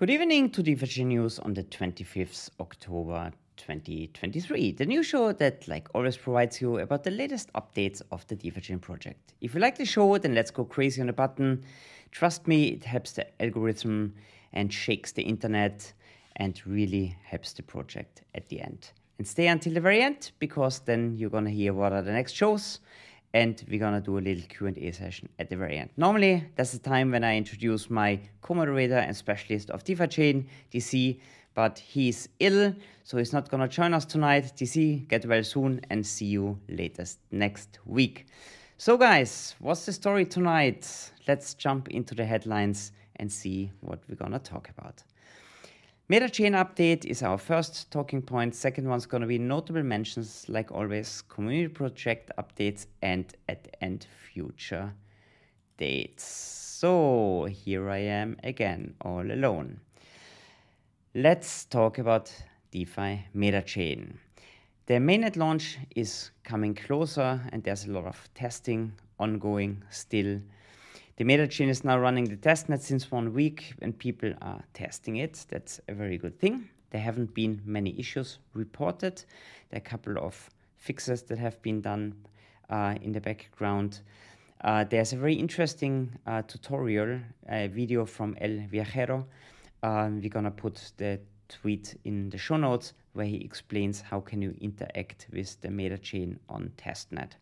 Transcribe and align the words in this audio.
Good 0.00 0.08
evening 0.08 0.48
to 0.52 0.62
DeFi 0.62 1.04
News 1.04 1.38
on 1.40 1.52
the 1.52 1.62
25th 1.62 2.48
October 2.58 3.32
2023, 3.58 4.72
the 4.72 4.86
new 4.86 5.02
show 5.02 5.30
that, 5.32 5.68
like 5.68 5.88
always, 5.94 6.16
provides 6.16 6.58
you 6.58 6.78
about 6.78 7.04
the 7.04 7.10
latest 7.10 7.52
updates 7.52 8.00
of 8.10 8.26
the 8.28 8.34
DeFi 8.34 8.76
project. 8.76 9.34
If 9.42 9.52
you 9.52 9.60
like 9.60 9.76
the 9.76 9.84
show, 9.84 10.16
then 10.16 10.34
let's 10.34 10.50
go 10.50 10.64
crazy 10.64 11.02
on 11.02 11.08
the 11.08 11.12
button. 11.12 11.62
Trust 12.12 12.48
me, 12.48 12.68
it 12.68 12.84
helps 12.84 13.12
the 13.12 13.26
algorithm 13.42 14.14
and 14.54 14.72
shakes 14.72 15.12
the 15.12 15.22
internet 15.22 15.92
and 16.36 16.58
really 16.66 17.14
helps 17.22 17.52
the 17.52 17.62
project 17.62 18.22
at 18.34 18.48
the 18.48 18.62
end. 18.62 18.92
And 19.18 19.28
stay 19.28 19.48
until 19.48 19.74
the 19.74 19.82
very 19.82 20.00
end 20.00 20.30
because 20.38 20.78
then 20.78 21.18
you're 21.18 21.28
gonna 21.28 21.50
hear 21.50 21.74
what 21.74 21.92
are 21.92 22.00
the 22.00 22.12
next 22.12 22.32
shows 22.32 22.80
and 23.32 23.64
we're 23.68 23.78
gonna 23.78 24.00
do 24.00 24.18
a 24.18 24.20
little 24.20 24.42
Q&A 24.48 24.92
session 24.92 25.28
at 25.38 25.48
the 25.50 25.56
very 25.56 25.78
end. 25.78 25.90
Normally, 25.96 26.44
that's 26.56 26.72
the 26.72 26.78
time 26.78 27.10
when 27.10 27.24
I 27.24 27.36
introduce 27.36 27.88
my 27.88 28.20
co-moderator 28.42 28.98
and 28.98 29.16
specialist 29.16 29.70
of 29.70 29.84
DeFi 29.84 30.06
chain, 30.08 30.48
DC, 30.72 31.20
but 31.54 31.78
he's 31.78 32.28
ill, 32.38 32.74
so 33.04 33.18
he's 33.18 33.32
not 33.32 33.48
gonna 33.48 33.68
join 33.68 33.94
us 33.94 34.04
tonight. 34.04 34.52
DC, 34.56 35.06
get 35.08 35.26
well 35.26 35.44
soon 35.44 35.80
and 35.90 36.06
see 36.06 36.26
you 36.26 36.58
latest 36.68 37.18
next 37.30 37.78
week. 37.84 38.26
So 38.78 38.96
guys, 38.96 39.54
what's 39.58 39.84
the 39.86 39.92
story 39.92 40.24
tonight? 40.24 41.12
Let's 41.28 41.54
jump 41.54 41.88
into 41.88 42.14
the 42.14 42.24
headlines 42.24 42.92
and 43.16 43.30
see 43.30 43.70
what 43.80 44.00
we're 44.08 44.16
gonna 44.16 44.38
talk 44.38 44.70
about. 44.70 45.02
MetaChain 46.10 46.56
update 46.56 47.04
is 47.04 47.22
our 47.22 47.38
first 47.38 47.92
talking 47.92 48.20
point. 48.20 48.52
Second 48.52 48.88
one's 48.88 49.06
going 49.06 49.20
to 49.20 49.28
be 49.28 49.38
notable 49.38 49.84
mentions, 49.84 50.44
like 50.48 50.72
always, 50.72 51.22
community 51.28 51.68
project 51.68 52.32
updates, 52.36 52.86
and 53.00 53.32
at 53.48 53.76
end, 53.80 54.08
future 54.34 54.92
dates. 55.76 56.24
So 56.24 57.46
here 57.48 57.88
I 57.88 57.98
am 57.98 58.36
again, 58.42 58.94
all 59.02 59.20
alone. 59.20 59.78
Let's 61.14 61.64
talk 61.66 61.98
about 61.98 62.32
DeFi 62.72 63.26
MetaChain. 63.36 64.14
The 64.86 64.94
mainnet 64.94 65.36
launch 65.36 65.78
is 65.94 66.32
coming 66.42 66.74
closer, 66.74 67.40
and 67.52 67.62
there's 67.62 67.84
a 67.84 67.92
lot 67.92 68.06
of 68.06 68.28
testing 68.34 68.94
ongoing 69.20 69.84
still. 69.90 70.40
The 71.20 71.26
MetaChain 71.26 71.68
is 71.68 71.84
now 71.84 71.98
running 71.98 72.24
the 72.24 72.36
testnet 72.38 72.80
since 72.80 73.10
one 73.10 73.34
week 73.34 73.74
and 73.82 73.98
people 73.98 74.32
are 74.40 74.64
testing 74.72 75.16
it. 75.16 75.44
That's 75.50 75.78
a 75.86 75.92
very 75.92 76.16
good 76.16 76.40
thing. 76.40 76.70
There 76.92 77.00
haven't 77.02 77.34
been 77.34 77.60
many 77.66 77.94
issues 78.00 78.38
reported. 78.54 79.22
There 79.68 79.76
are 79.76 79.84
a 79.84 79.90
couple 79.90 80.16
of 80.16 80.48
fixes 80.78 81.24
that 81.24 81.36
have 81.36 81.60
been 81.60 81.82
done 81.82 82.14
uh, 82.70 82.94
in 83.02 83.12
the 83.12 83.20
background. 83.20 84.00
Uh, 84.62 84.84
there's 84.84 85.12
a 85.12 85.16
very 85.16 85.34
interesting 85.34 86.10
uh, 86.26 86.40
tutorial 86.40 87.20
a 87.50 87.66
video 87.66 88.06
from 88.06 88.34
El 88.40 88.66
Viajero. 88.72 89.26
Um, 89.82 90.22
we're 90.22 90.30
gonna 90.30 90.50
put 90.50 90.90
the 90.96 91.20
tweet 91.50 91.98
in 92.04 92.30
the 92.30 92.38
show 92.38 92.56
notes 92.56 92.94
where 93.12 93.26
he 93.26 93.36
explains 93.44 94.00
how 94.00 94.20
can 94.20 94.40
you 94.40 94.54
interact 94.58 95.26
with 95.30 95.60
the 95.60 95.68
MetaChain 95.68 96.38
on 96.48 96.72
testnet. 96.78 97.32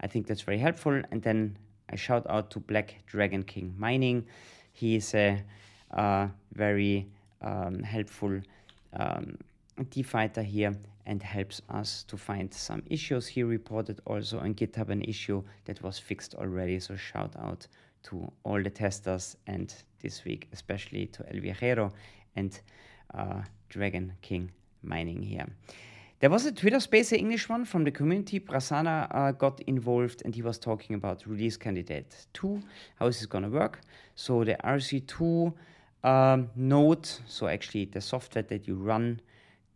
I 0.00 0.06
think 0.06 0.26
that's 0.26 0.40
very 0.40 0.56
helpful. 0.56 1.02
And 1.10 1.20
then 1.20 1.58
I 1.90 1.96
shout 1.96 2.26
out 2.28 2.50
to 2.52 2.60
Black 2.60 2.94
Dragon 3.06 3.42
King 3.42 3.74
Mining. 3.76 4.24
He 4.72 4.96
is 4.96 5.14
a, 5.14 5.42
very 6.52 7.06
um, 7.42 7.82
helpful 7.82 8.40
um, 8.94 9.36
DeFighter 9.80 10.44
here 10.44 10.76
and 11.06 11.22
helps 11.22 11.60
us 11.68 12.04
to 12.04 12.16
find 12.16 12.52
some 12.54 12.82
issues. 12.86 13.26
He 13.26 13.42
reported 13.42 14.00
also 14.06 14.38
on 14.38 14.54
GitHub 14.54 14.90
an 14.90 15.02
issue 15.02 15.42
that 15.64 15.82
was 15.82 15.98
fixed 15.98 16.34
already. 16.36 16.78
So 16.78 16.94
shout 16.96 17.34
out 17.40 17.66
to 18.04 18.30
all 18.44 18.62
the 18.62 18.70
testers 18.70 19.36
and 19.46 19.74
this 20.00 20.24
week 20.24 20.48
especially 20.52 21.06
to 21.06 21.26
El 21.34 21.40
Viajero 21.40 21.92
and 22.36 22.60
uh, 23.14 23.42
Dragon 23.68 24.12
King 24.22 24.50
Mining 24.82 25.22
here. 25.22 25.46
There 26.20 26.28
was 26.28 26.44
a 26.44 26.52
Twitter 26.52 26.80
space, 26.80 27.12
an 27.12 27.18
English 27.18 27.48
one 27.48 27.64
from 27.64 27.84
the 27.84 27.90
community. 27.90 28.40
Prasanna 28.40 29.08
uh, 29.10 29.32
got 29.32 29.58
involved 29.60 30.20
and 30.22 30.34
he 30.34 30.42
was 30.42 30.58
talking 30.58 30.94
about 30.94 31.26
release 31.26 31.56
candidate 31.56 32.26
2, 32.34 32.60
how 32.98 33.06
is 33.06 33.16
this 33.16 33.24
going 33.24 33.44
to 33.44 33.48
work. 33.48 33.80
So 34.16 34.44
the 34.44 34.54
RC2 34.62 35.54
um, 36.04 36.50
node, 36.54 37.06
so 37.26 37.46
actually 37.46 37.86
the 37.86 38.02
software 38.02 38.42
that 38.42 38.68
you 38.68 38.74
run 38.74 39.22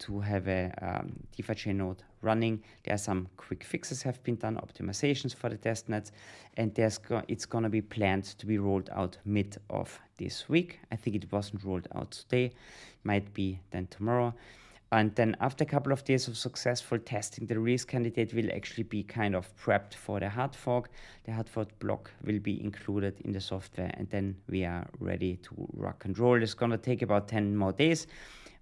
to 0.01 0.21
have 0.21 0.47
a 0.47 0.71
um, 0.83 1.15
DeFi 1.35 1.55
chain 1.55 1.79
node 1.79 2.03
running. 2.21 2.63
There 2.85 2.95
are 2.95 2.99
some 2.99 3.27
quick 3.39 3.65
fixes 3.65 4.03
have 4.03 4.23
been 4.23 4.37
done, 4.37 4.57
optimizations 4.57 5.35
for 5.35 5.49
the 5.49 5.57
testnets, 5.57 6.11
and 6.59 6.75
there's 6.75 6.99
go 6.99 7.23
it's 7.27 7.47
going 7.47 7.65
to 7.65 7.71
be 7.71 7.81
planned 7.81 8.25
to 8.25 8.45
be 8.45 8.59
rolled 8.59 8.91
out 8.93 9.17
mid 9.25 9.57
of 9.71 9.99
this 10.19 10.47
week. 10.51 10.81
I 10.93 10.97
think 10.97 11.17
it 11.17 11.33
wasn't 11.33 11.65
rolled 11.65 11.89
out 11.95 12.11
today, 12.11 12.53
might 13.03 13.33
be 13.33 13.61
then 13.71 13.87
tomorrow. 13.87 14.35
And 14.95 15.13
then 15.17 15.37
after 15.41 15.65
a 15.65 15.67
couple 15.67 15.93
of 15.93 16.05
days 16.05 16.29
of 16.29 16.37
successful 16.37 17.01
testing, 17.01 17.47
the 17.47 17.59
release 17.59 17.85
candidate 17.85 18.33
will 18.33 18.49
actually 18.55 18.85
be 18.85 19.03
kind 19.03 19.35
of 19.35 19.53
prepped 19.57 19.95
for 19.95 20.21
the 20.21 20.29
hard 20.29 20.55
fork. 20.55 20.89
The 21.25 21.33
hard 21.33 21.49
fork 21.49 21.77
block 21.81 22.13
will 22.25 22.39
be 22.39 22.63
included 22.63 23.21
in 23.23 23.33
the 23.33 23.41
software 23.41 23.91
and 23.95 24.09
then 24.11 24.37
we 24.49 24.65
are 24.65 24.87
ready 25.01 25.35
to 25.43 25.69
rock 25.73 26.05
and 26.05 26.17
roll. 26.17 26.41
It's 26.41 26.55
gonna 26.55 26.79
take 26.79 27.03
about 27.03 27.27
10 27.27 27.57
more 27.57 27.73
days, 27.73 28.07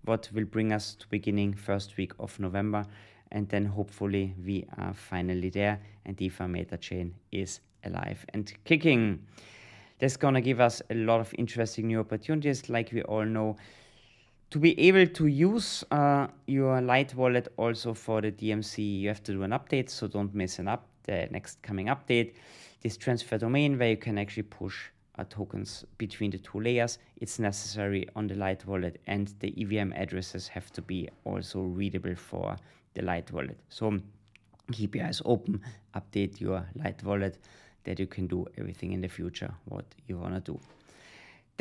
what 0.06 0.30
will 0.32 0.46
bring 0.46 0.72
us 0.72 0.94
to 0.94 1.06
beginning 1.08 1.52
first 1.52 1.98
week 1.98 2.12
of 2.18 2.40
November. 2.40 2.86
And 3.30 3.46
then 3.50 3.66
hopefully 3.66 4.34
we 4.42 4.66
are 4.78 4.94
finally 4.94 5.50
there 5.50 5.82
and 6.06 6.16
DeFi 6.16 6.46
Meta 6.46 6.78
Chain 6.78 7.14
is 7.30 7.60
alive 7.84 8.24
and 8.32 8.50
kicking. 8.64 9.26
That's 9.98 10.16
gonna 10.16 10.40
give 10.40 10.60
us 10.60 10.80
a 10.88 10.94
lot 10.94 11.20
of 11.20 11.34
interesting 11.36 11.88
new 11.88 12.00
opportunities. 12.00 12.70
Like 12.70 12.90
we 12.90 13.02
all 13.02 13.26
know, 13.26 13.58
to 14.52 14.58
be 14.58 14.78
able 14.78 15.06
to 15.06 15.26
use 15.28 15.82
uh, 15.90 16.26
your 16.46 16.82
Light 16.82 17.14
wallet 17.14 17.48
also 17.56 17.94
for 17.94 18.20
the 18.20 18.30
DMC, 18.30 19.00
you 19.00 19.08
have 19.08 19.22
to 19.22 19.32
do 19.32 19.44
an 19.44 19.52
update, 19.52 19.88
so 19.88 20.06
don't 20.06 20.34
miss 20.34 20.58
an 20.58 20.68
up 20.68 20.86
the 21.04 21.26
next 21.30 21.62
coming 21.62 21.86
update. 21.86 22.34
This 22.82 22.98
transfer 22.98 23.38
domain 23.38 23.78
where 23.78 23.88
you 23.88 23.96
can 23.96 24.18
actually 24.18 24.42
push 24.42 24.76
uh, 25.18 25.24
tokens 25.30 25.86
between 25.96 26.30
the 26.30 26.38
two 26.38 26.60
layers, 26.60 26.98
it's 27.16 27.38
necessary 27.38 28.06
on 28.14 28.26
the 28.26 28.34
Light 28.34 28.66
wallet, 28.66 29.00
and 29.06 29.32
the 29.40 29.54
EVM 29.58 29.94
addresses 29.94 30.48
have 30.48 30.70
to 30.72 30.82
be 30.82 31.08
also 31.24 31.62
readable 31.62 32.14
for 32.14 32.54
the 32.92 33.00
Light 33.00 33.32
wallet. 33.32 33.58
So 33.70 33.98
keep 34.70 34.94
your 34.94 35.06
eyes 35.06 35.22
open, 35.24 35.62
update 35.94 36.42
your 36.42 36.66
Light 36.74 37.02
wallet 37.02 37.38
that 37.84 37.98
you 37.98 38.06
can 38.06 38.26
do 38.26 38.46
everything 38.58 38.92
in 38.92 39.00
the 39.00 39.08
future 39.08 39.52
what 39.64 39.86
you 40.06 40.18
want 40.18 40.34
to 40.34 40.52
do. 40.52 40.60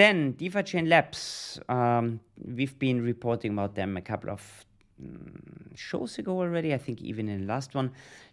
Then 0.01 0.31
DeFi 0.31 0.81
Labs, 0.81 1.59
um, 1.69 2.22
we've 2.44 2.79
been 2.79 3.03
reporting 3.03 3.51
about 3.51 3.75
them 3.75 3.97
a 3.97 4.01
couple 4.01 4.31
of 4.31 4.66
um, 5.00 5.75
shows 5.75 6.17
ago 6.17 6.39
already. 6.39 6.73
I 6.73 6.79
think 6.79 7.03
even 7.03 7.29
in 7.29 7.41
the 7.41 7.45
last 7.45 7.75
one, 7.75 7.91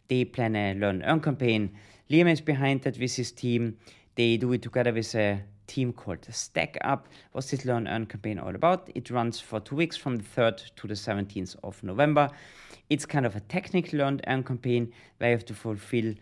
they 0.08 0.24
plan 0.24 0.56
a 0.56 0.72
learn 0.72 1.02
earn 1.02 1.20
campaign. 1.20 1.76
Liam 2.08 2.32
is 2.32 2.40
behind 2.40 2.84
that 2.84 2.98
with 2.98 3.14
his 3.14 3.32
team. 3.32 3.76
They 4.14 4.38
do 4.38 4.50
it 4.54 4.62
together 4.62 4.94
with 4.94 5.14
a 5.14 5.42
team 5.66 5.92
called 5.92 6.26
Stack 6.30 6.78
Up. 6.80 7.06
What's 7.32 7.50
this 7.50 7.66
learn 7.66 7.86
earn 7.86 8.06
campaign 8.06 8.38
all 8.38 8.54
about? 8.54 8.88
It 8.94 9.10
runs 9.10 9.38
for 9.38 9.60
two 9.60 9.76
weeks 9.76 9.98
from 9.98 10.16
the 10.16 10.24
3rd 10.24 10.74
to 10.74 10.86
the 10.86 10.94
17th 10.94 11.54
of 11.62 11.82
November. 11.82 12.30
It's 12.88 13.04
kind 13.04 13.26
of 13.26 13.36
a 13.36 13.40
technical 13.40 13.98
learn 13.98 14.22
earn 14.26 14.42
campaign 14.42 14.90
where 15.18 15.32
you 15.32 15.36
have 15.36 15.44
to 15.44 15.54
fulfill 15.54 16.14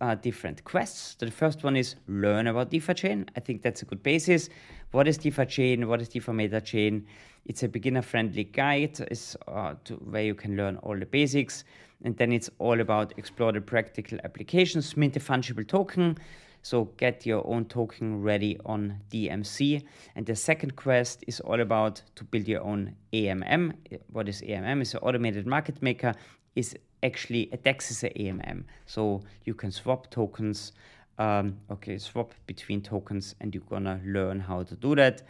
uh, 0.00 0.14
different 0.16 0.64
quests. 0.64 1.14
The 1.14 1.30
first 1.30 1.62
one 1.62 1.76
is 1.76 1.96
learn 2.08 2.46
about 2.46 2.70
DeFi 2.70 2.94
chain. 2.94 3.26
I 3.36 3.40
think 3.40 3.62
that's 3.62 3.82
a 3.82 3.84
good 3.84 4.02
basis. 4.02 4.48
What 4.92 5.06
is 5.06 5.18
DeFi 5.18 5.46
chain? 5.46 5.86
What 5.86 6.00
is 6.00 6.08
DeFi 6.08 6.32
meta 6.32 6.60
chain? 6.60 7.06
It's 7.46 7.62
a 7.62 7.68
beginner 7.68 8.02
friendly 8.02 8.42
guide 8.42 8.98
is, 9.08 9.36
uh, 9.46 9.74
where 10.04 10.24
you 10.24 10.34
can 10.34 10.56
learn 10.56 10.78
all 10.78 10.98
the 10.98 11.06
basics. 11.06 11.62
And 12.02 12.16
then 12.16 12.32
it's 12.32 12.50
all 12.58 12.80
about 12.80 13.14
explore 13.16 13.52
the 13.52 13.60
practical 13.60 14.18
applications, 14.24 14.96
mint 14.96 15.16
a 15.16 15.20
fungible 15.20 15.66
token. 15.66 16.18
So 16.62 16.86
get 16.96 17.24
your 17.24 17.46
own 17.46 17.66
token 17.66 18.20
ready 18.20 18.58
on 18.66 18.98
DMC. 19.12 19.84
And 20.16 20.26
the 20.26 20.34
second 20.34 20.74
quest 20.74 21.22
is 21.28 21.38
all 21.38 21.60
about 21.60 22.02
to 22.16 22.24
build 22.24 22.48
your 22.48 22.62
own 22.62 22.96
AMM. 23.12 23.74
What 24.10 24.28
is 24.28 24.42
AMM? 24.42 24.80
It's 24.80 24.94
an 24.94 25.00
automated 25.02 25.46
market 25.46 25.80
maker. 25.80 26.14
Is 26.56 26.74
actually 27.04 27.48
a 27.52 27.56
DEX 27.56 27.92
is 27.92 28.02
a 28.02 28.10
AMM. 28.10 28.64
So 28.86 29.22
you 29.44 29.54
can 29.54 29.70
swap 29.70 30.10
tokens. 30.10 30.72
Um, 31.20 31.58
okay, 31.70 31.98
swap 31.98 32.32
between 32.46 32.80
tokens, 32.80 33.34
and 33.40 33.54
you're 33.54 33.62
gonna 33.68 34.00
learn 34.04 34.40
how 34.40 34.62
to 34.62 34.74
do 34.74 34.94
that. 34.94 35.22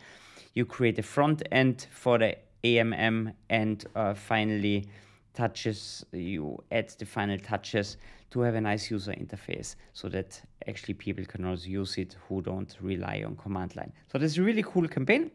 You 0.54 0.64
create 0.64 0.98
a 1.00 1.02
front 1.02 1.42
end 1.50 1.88
for 1.90 2.16
the 2.16 2.36
AMM, 2.62 3.34
and 3.48 3.84
uh, 3.96 4.14
finally 4.14 4.88
touches 5.34 6.04
you 6.12 6.62
add 6.70 6.88
the 6.98 7.06
final 7.06 7.38
touches 7.38 7.96
to 8.30 8.40
have 8.40 8.54
a 8.54 8.60
nice 8.60 8.90
user 8.90 9.12
interface 9.12 9.74
so 9.92 10.08
that 10.08 10.40
actually 10.68 10.94
people 10.94 11.24
can 11.24 11.44
also 11.44 11.68
use 11.68 11.98
it 11.98 12.16
who 12.28 12.42
don't 12.42 12.76
rely 12.80 13.22
on 13.24 13.36
command 13.36 13.76
line 13.76 13.92
so 14.10 14.18
this 14.18 14.32
is 14.32 14.38
a 14.38 14.42
really 14.42 14.62
cool 14.62 14.88
campaign 14.88 15.30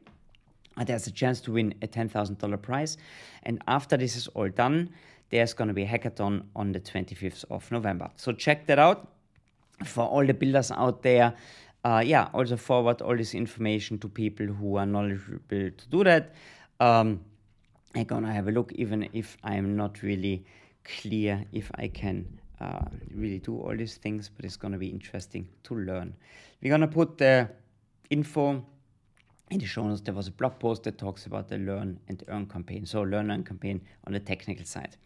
there's 0.85 1.07
a 1.07 1.11
chance 1.11 1.39
to 1.39 1.53
win 1.53 1.73
a 1.81 1.87
$10,000 1.87 2.61
prize 2.61 2.97
and 3.43 3.61
after 3.67 3.95
this 3.95 4.17
is 4.17 4.27
all 4.29 4.49
done 4.49 4.89
there's 5.29 5.53
going 5.53 5.67
to 5.67 5.73
be 5.73 5.83
a 5.83 5.87
hackathon 5.87 6.43
on 6.55 6.71
the 6.71 6.79
25th 6.79 7.45
of 7.49 7.69
November. 7.71 8.09
So 8.15 8.31
check 8.31 8.67
that 8.67 8.79
out. 8.79 9.07
For 9.83 10.06
all 10.06 10.25
the 10.25 10.33
builders 10.33 10.72
out 10.72 11.04
there, 11.04 11.36
uh, 11.83 12.01
yeah, 12.06 12.30
also 12.33 12.57
forward 12.57 13.01
all 13.01 13.16
this 13.16 13.36
information 13.36 14.00
to 14.00 14.10
people 14.10 14.45
who 14.48 14.77
are 14.77 14.86
knowledgeable 14.86 15.72
to 15.72 15.89
do 15.89 16.04
that. 16.04 16.33
Um, 16.80 17.19
I'm 17.94 18.06
gonna 18.06 18.33
have 18.33 18.48
a 18.48 18.51
look, 18.51 18.72
even 18.74 19.07
if 19.13 19.38
I'm 19.44 19.75
not 19.75 20.01
really 20.01 20.45
clear 20.83 21.45
if 21.51 21.69
I 21.75 21.88
can 21.88 22.39
uh, 22.60 22.86
really 23.13 23.39
do 23.39 23.57
all 23.57 23.75
these 23.75 23.98
things, 23.98 24.30
but 24.36 24.45
it's 24.45 24.57
gonna 24.57 24.77
be 24.77 24.88
interesting 24.88 25.48
to 25.63 25.75
learn. 25.75 26.16
We're 26.62 26.72
gonna 26.72 26.88
put 26.88 27.18
the 27.18 27.50
info 28.10 28.66
in 29.51 29.60
the 29.60 29.66
show 29.66 29.88
notes. 29.88 30.01
There 30.01 30.13
was 30.13 30.27
a 30.27 30.31
blog 30.31 30.60
post 30.60 30.83
that 30.83 30.98
talks 30.98 31.25
about 31.25 31.50
the 31.50 31.57
learn 31.57 32.00
and 32.07 32.24
earn 32.27 32.48
campaign. 32.48 32.86
So 32.86 33.01
learn 33.01 33.30
and 33.31 33.45
campaign 33.45 33.81
on 34.06 34.13
the 34.13 34.19
technical 34.19 34.66
side. 34.66 34.98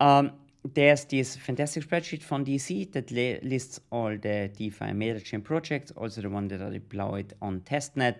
Um, 0.00 0.32
there's 0.72 1.04
this 1.04 1.36
fantastic 1.36 1.86
spreadsheet 1.86 2.22
from 2.22 2.44
DC 2.44 2.90
that 2.92 3.10
lists 3.10 3.80
all 3.90 4.16
the 4.16 4.50
DeFi 4.56 4.86
MetaChain 4.86 5.44
projects, 5.44 5.90
also 5.92 6.22
the 6.22 6.30
one 6.30 6.48
that 6.48 6.62
are 6.62 6.70
deployed 6.70 7.34
on 7.42 7.60
testnet. 7.60 8.16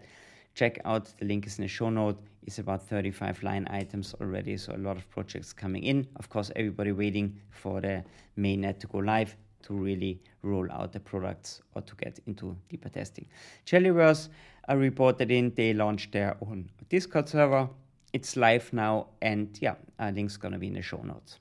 Check 0.55 0.79
out 0.85 1.13
the 1.19 1.25
link 1.25 1.47
is 1.47 1.59
in 1.59 1.63
the 1.63 1.69
show 1.69 1.89
note. 1.89 2.21
It's 2.47 2.59
about 2.59 2.87
35 2.87 3.43
line 3.43 3.67
items 3.71 4.15
already, 4.21 4.59
so 4.59 4.75
a 4.75 4.77
lot 4.77 4.99
of 4.99 5.09
projects 5.09 5.55
coming 5.55 5.85
in. 5.85 6.07
Of 6.17 6.29
course, 6.29 6.51
everybody 6.55 6.93
waiting 6.93 7.41
for 7.51 7.81
the 7.81 8.05
mainnet 8.39 8.79
to 8.81 8.87
go 8.89 8.99
live 8.99 9.35
to 9.63 9.73
really 9.73 10.21
roll 10.43 10.71
out 10.71 10.93
the 10.93 11.01
products 11.01 11.63
or 11.75 11.81
to 11.81 11.95
get 11.97 12.21
into 12.27 12.55
deeper 12.69 12.91
testing. 12.91 13.27
Jellyverse 13.65 14.29
uh, 14.69 14.77
reported 14.77 15.31
in 15.31 15.55
they 15.55 15.73
launched 15.73 16.13
their 16.13 16.37
own 16.43 16.69
Discord 16.91 17.31
server. 17.31 17.71
It's 18.13 18.37
live 18.37 18.71
now, 18.75 19.09
and 19.23 19.57
yeah, 19.63 19.77
a 19.99 20.13
link's 20.13 20.37
gonna 20.37 20.59
be 20.59 20.67
in 20.67 20.75
the 20.75 20.83
show 20.83 21.03
notes. 21.03 21.39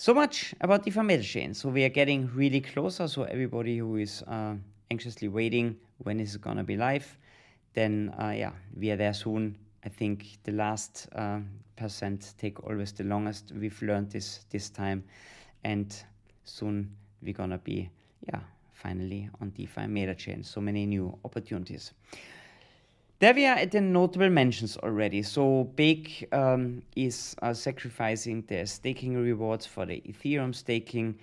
So 0.00 0.14
much 0.14 0.54
about 0.60 0.84
the 0.84 0.92
MetaChain. 0.92 1.56
So 1.56 1.70
we 1.70 1.82
are 1.82 1.88
getting 1.88 2.30
really 2.32 2.60
closer. 2.60 3.08
So 3.08 3.24
everybody 3.24 3.78
who 3.78 3.96
is 3.96 4.22
uh, 4.28 4.54
anxiously 4.92 5.26
waiting, 5.26 5.74
when 6.04 6.20
is 6.20 6.36
it 6.36 6.40
gonna 6.40 6.62
be 6.62 6.76
live? 6.76 7.18
Then 7.74 8.14
uh, 8.16 8.28
yeah, 8.28 8.52
we 8.76 8.92
are 8.92 8.96
there 8.96 9.12
soon. 9.12 9.58
I 9.84 9.88
think 9.88 10.38
the 10.44 10.52
last 10.52 11.08
uh, 11.16 11.40
percent 11.74 12.34
take 12.38 12.62
always 12.62 12.92
the 12.92 13.02
longest. 13.02 13.50
We've 13.50 13.82
learned 13.82 14.12
this 14.12 14.44
this 14.50 14.70
time, 14.70 15.02
and 15.64 15.92
soon 16.44 16.94
we're 17.20 17.34
gonna 17.34 17.58
be 17.58 17.90
yeah 18.32 18.42
finally 18.74 19.28
on 19.40 19.50
DeFi 19.50 19.88
MetaChain. 19.88 20.46
So 20.46 20.60
many 20.60 20.86
new 20.86 21.18
opportunities. 21.24 21.92
There 23.20 23.34
we 23.34 23.46
are 23.46 23.56
at 23.56 23.72
the 23.72 23.80
notable 23.80 24.30
mentions 24.30 24.76
already. 24.76 25.22
So 25.22 25.64
Bake 25.74 26.28
um, 26.30 26.82
is 26.94 27.34
uh, 27.42 27.52
sacrificing 27.52 28.44
the 28.46 28.64
staking 28.64 29.16
rewards 29.16 29.66
for 29.66 29.84
the 29.86 30.00
Ethereum 30.06 30.54
staking. 30.54 31.18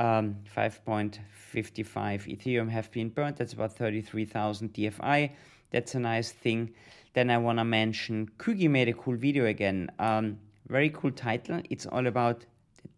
Um, 0.00 0.36
5.55 0.56 1.18
Ethereum 1.54 2.70
have 2.70 2.90
been 2.92 3.10
burnt. 3.10 3.36
That's 3.36 3.52
about 3.52 3.76
33,000 3.76 4.72
DFI. 4.72 5.32
That's 5.70 5.94
a 5.94 6.00
nice 6.00 6.32
thing. 6.32 6.72
Then 7.12 7.28
I 7.28 7.36
want 7.36 7.58
to 7.58 7.64
mention 7.64 8.30
Kuegi 8.38 8.70
made 8.70 8.88
a 8.88 8.94
cool 8.94 9.16
video 9.16 9.44
again. 9.44 9.90
Um, 9.98 10.38
very 10.68 10.88
cool 10.88 11.10
title. 11.10 11.60
It's 11.68 11.84
all 11.84 12.06
about 12.06 12.46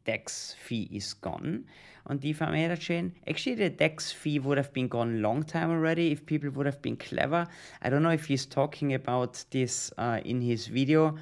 DEX 0.07 0.55
fee 0.59 0.89
is 0.93 1.13
gone 1.15 1.65
on 2.07 2.19
DeFi 2.19 2.45
MetaChain. 2.47 3.13
Actually, 3.29 3.57
the 3.57 3.71
DEX 3.71 4.13
fee 4.13 4.39
would 4.39 4.57
have 4.57 4.73
been 4.73 4.89
gone 4.89 5.21
long 5.21 5.43
time 5.43 5.71
already 5.71 6.13
if 6.13 6.25
people 6.25 6.51
would 6.51 6.67
have 6.67 6.81
been 6.81 6.97
clever. 6.97 7.47
I 7.83 7.91
don't 7.91 8.03
know 8.03 8.11
if 8.11 8.27
he's 8.27 8.47
talking 8.47 8.95
about 8.95 9.45
this 9.51 9.93
uh, 9.99 10.21
in 10.25 10.41
his 10.41 10.69
video, 10.69 11.17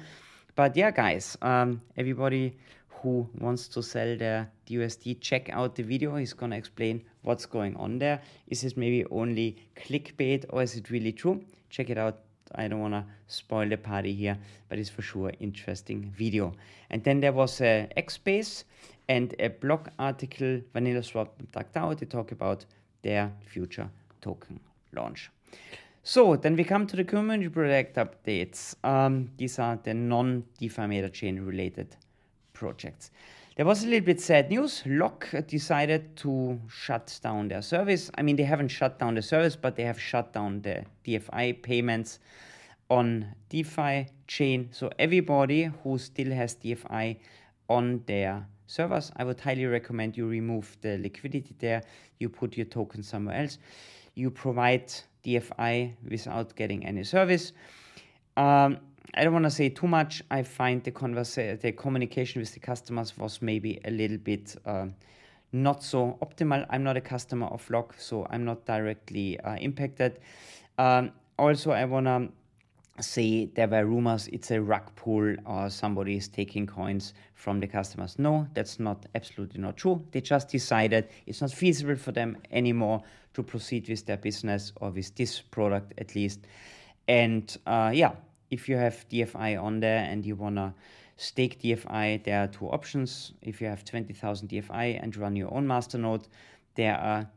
but 0.55 0.77
yeah, 0.77 0.91
guys, 0.91 1.37
um, 1.41 1.81
everybody 1.97 2.57
who 3.01 3.27
wants 3.39 3.67
to 3.69 3.83
sell 3.83 4.15
their 4.17 4.51
USD, 4.69 5.19
check 5.19 5.49
out 5.49 5.75
the 5.75 5.83
video. 5.83 6.15
He's 6.15 6.33
gonna 6.33 6.55
explain 6.55 7.03
what's 7.23 7.45
going 7.45 7.75
on 7.75 7.99
there. 7.99 8.21
Is 8.47 8.63
it 8.63 8.77
maybe 8.77 9.05
only 9.11 9.57
clickbait 9.75 10.45
or 10.49 10.61
is 10.61 10.75
it 10.75 10.89
really 10.89 11.11
true? 11.11 11.43
Check 11.69 11.89
it 11.89 11.97
out. 11.97 12.19
I 12.53 12.67
don't 12.67 12.79
want 12.79 12.93
to 12.93 13.05
spoil 13.27 13.67
the 13.67 13.77
party 13.77 14.13
here, 14.13 14.37
but 14.69 14.77
it's 14.77 14.89
for 14.89 15.01
sure 15.01 15.31
interesting 15.39 16.13
video. 16.15 16.53
And 16.89 17.03
then 17.03 17.19
there 17.19 17.33
was 17.33 17.61
a 17.61 17.89
X 17.97 18.13
space 18.13 18.65
and 19.07 19.33
a 19.39 19.49
blog 19.49 19.87
article, 19.99 20.61
vanilla 20.73 21.01
VanillaSwap.DAO, 21.01 21.99
they 21.99 22.05
talk 22.05 22.31
about 22.31 22.65
their 23.01 23.31
future 23.45 23.89
token 24.21 24.59
launch. 24.93 25.31
So 26.03 26.35
then 26.35 26.55
we 26.55 26.63
come 26.63 26.85
to 26.87 26.95
the 26.95 27.03
community 27.03 27.49
project 27.49 27.97
updates. 27.97 28.75
Um, 28.83 29.31
these 29.37 29.57
are 29.57 29.79
the 29.81 29.93
non-DeFi 29.93 30.81
MetaChain 30.83 31.45
related 31.45 31.95
projects. 32.53 33.11
There 33.55 33.65
was 33.65 33.85
a 33.85 33.87
little 33.87 34.05
bit 34.05 34.19
sad 34.19 34.49
news. 34.49 34.83
Lock 34.85 35.29
decided 35.47 36.17
to 36.17 36.59
shut 36.67 37.17
down 37.23 37.47
their 37.47 37.61
service. 37.61 38.11
I 38.17 38.21
mean, 38.21 38.35
they 38.35 38.43
haven't 38.43 38.67
shut 38.67 38.99
down 38.99 39.15
the 39.15 39.21
service, 39.21 39.55
but 39.55 39.77
they 39.77 39.83
have 39.83 39.97
shut 39.97 40.33
down 40.33 40.61
the 40.61 40.83
DFI 41.05 41.61
payments 41.61 42.19
on 42.89 43.33
DeFi 43.47 44.07
chain. 44.27 44.67
So 44.73 44.89
everybody 44.99 45.71
who 45.83 45.97
still 45.97 46.33
has 46.33 46.55
DFI 46.55 47.15
on 47.69 48.03
their 48.07 48.45
servers, 48.67 49.13
I 49.15 49.23
would 49.23 49.39
highly 49.39 49.65
recommend 49.67 50.17
you 50.17 50.27
remove 50.27 50.75
the 50.81 50.97
liquidity 50.97 51.55
there. 51.57 51.81
You 52.19 52.27
put 52.27 52.57
your 52.57 52.65
token 52.65 53.03
somewhere 53.03 53.37
else. 53.37 53.57
You 54.15 54.31
provide 54.31 54.91
DFI 55.23 55.93
without 56.09 56.53
getting 56.57 56.85
any 56.85 57.05
service. 57.05 57.53
Um, 58.35 58.79
I 59.13 59.23
don't 59.23 59.33
want 59.33 59.45
to 59.45 59.51
say 59.51 59.69
too 59.69 59.87
much. 59.87 60.23
I 60.31 60.43
find 60.43 60.83
the 60.83 60.91
conversa- 60.91 61.59
the 61.59 61.71
communication 61.71 62.41
with 62.41 62.53
the 62.53 62.59
customers 62.59 63.17
was 63.17 63.41
maybe 63.41 63.79
a 63.85 63.91
little 63.91 64.17
bit 64.17 64.55
uh, 64.65 64.87
not 65.51 65.83
so 65.83 66.17
optimal. 66.21 66.65
I'm 66.69 66.83
not 66.83 66.97
a 66.97 67.01
customer 67.01 67.47
of 67.47 67.69
Lock, 67.69 67.95
so 67.97 68.27
I'm 68.29 68.43
not 68.43 68.65
directly 68.65 69.39
uh, 69.39 69.55
impacted. 69.55 70.19
Um, 70.77 71.11
also, 71.37 71.71
I 71.71 71.85
want 71.85 72.07
to 72.07 72.29
say 73.03 73.45
there 73.45 73.67
were 73.67 73.85
rumors 73.85 74.27
it's 74.29 74.51
a 74.51 74.61
rug 74.61 74.83
pull 74.95 75.35
or 75.45 75.69
somebody 75.69 76.15
is 76.15 76.29
taking 76.29 76.65
coins 76.65 77.13
from 77.33 77.59
the 77.59 77.67
customers. 77.67 78.17
No, 78.17 78.47
that's 78.53 78.79
not 78.79 79.05
absolutely 79.15 79.59
not 79.61 79.77
true. 79.77 80.03
They 80.11 80.21
just 80.21 80.49
decided 80.49 81.09
it's 81.25 81.41
not 81.41 81.51
feasible 81.51 81.95
for 81.95 82.11
them 82.11 82.37
anymore 82.51 83.03
to 83.33 83.43
proceed 83.43 83.89
with 83.89 84.05
their 84.05 84.17
business 84.17 84.71
or 84.77 84.91
with 84.91 85.13
this 85.15 85.41
product 85.41 85.93
at 85.97 86.15
least. 86.15 86.47
And 87.07 87.55
uh, 87.65 87.91
yeah, 87.93 88.13
if 88.55 88.69
you 88.69 88.77
have 88.77 89.05
DFI 89.09 89.61
on 89.61 89.81
there 89.81 90.03
and 90.09 90.25
you 90.25 90.35
wanna 90.37 90.73
stake 91.17 91.61
DFI, 91.61 92.23
there 92.23 92.39
are 92.43 92.47
two 92.47 92.67
options. 92.67 93.33
If 93.41 93.59
you 93.59 93.67
have 93.67 93.83
20,000 93.83 94.47
DFI 94.47 95.03
and 95.03 95.15
run 95.17 95.35
your 95.35 95.53
own 95.53 95.67
masternode, 95.67 96.25
there 96.75 96.95
are 96.95 97.27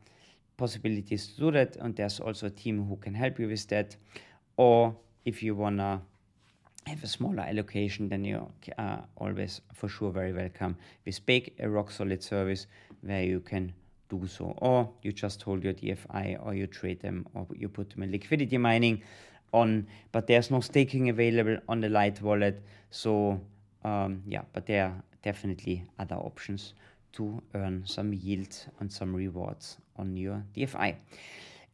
possibilities 0.55 1.27
to 1.27 1.35
do 1.41 1.51
that, 1.51 1.75
and 1.75 1.93
there's 1.95 2.21
also 2.21 2.47
a 2.47 2.49
team 2.49 2.85
who 2.87 2.95
can 2.95 3.13
help 3.13 3.37
you 3.37 3.47
with 3.49 3.67
that. 3.67 3.97
Or 4.55 4.95
if 5.25 5.43
you 5.43 5.55
wanna 5.55 6.01
have 6.87 7.03
a 7.03 7.07
smaller 7.07 7.43
allocation, 7.43 8.07
then 8.07 8.23
you 8.23 8.49
are 8.77 9.03
always 9.17 9.61
for 9.73 9.89
sure 9.89 10.11
very 10.11 10.31
welcome 10.31 10.77
with 11.05 11.25
Bake, 11.25 11.53
a 11.59 11.69
rock 11.69 11.91
solid 11.91 12.23
service 12.23 12.65
where 13.01 13.23
you 13.23 13.41
can 13.41 13.73
do 14.09 14.25
so. 14.25 14.53
Or 14.57 14.89
you 15.03 15.11
just 15.11 15.41
hold 15.41 15.65
your 15.65 15.73
DFI 15.73 16.37
or 16.45 16.53
you 16.53 16.65
trade 16.67 17.01
them 17.01 17.27
or 17.33 17.45
you 17.53 17.67
put 17.67 17.89
them 17.89 18.03
in 18.03 18.11
liquidity 18.11 18.57
mining 18.57 19.01
on, 19.53 19.87
but 20.11 20.27
there's 20.27 20.51
no 20.51 20.61
staking 20.61 21.09
available 21.09 21.57
on 21.67 21.81
the 21.81 21.89
Light 21.89 22.21
wallet. 22.21 22.63
So 22.89 23.39
um, 23.83 24.23
yeah, 24.27 24.41
but 24.53 24.65
there 24.65 24.85
are 24.85 25.03
definitely 25.23 25.83
other 25.99 26.15
options 26.15 26.73
to 27.13 27.41
earn 27.55 27.83
some 27.85 28.13
yield 28.13 28.55
and 28.79 28.91
some 28.91 29.15
rewards 29.15 29.77
on 29.97 30.15
your 30.15 30.43
DFI. 30.55 30.95